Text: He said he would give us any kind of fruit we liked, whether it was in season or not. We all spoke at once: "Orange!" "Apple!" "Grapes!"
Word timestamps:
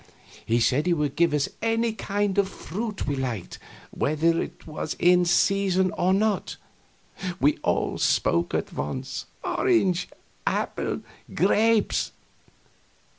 He 0.43 0.59
said 0.59 0.87
he 0.87 0.95
would 0.95 1.15
give 1.15 1.31
us 1.31 1.47
any 1.61 1.93
kind 1.93 2.39
of 2.39 2.49
fruit 2.49 3.05
we 3.05 3.15
liked, 3.15 3.59
whether 3.91 4.41
it 4.41 4.65
was 4.65 4.95
in 4.97 5.25
season 5.25 5.91
or 5.91 6.11
not. 6.11 6.57
We 7.39 7.57
all 7.61 7.99
spoke 7.99 8.55
at 8.55 8.73
once: 8.73 9.27
"Orange!" 9.43 10.09
"Apple!" 10.47 11.01
"Grapes!" 11.35 12.13